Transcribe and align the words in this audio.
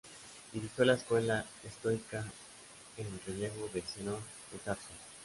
Dirigió 0.51 0.83
la 0.83 0.95
escuela 0.95 1.45
estoica, 1.63 2.25
en 2.97 3.19
relevo 3.27 3.69
de 3.71 3.83
Zenón 3.83 4.17
de 4.51 4.57
Tarso. 4.57 4.89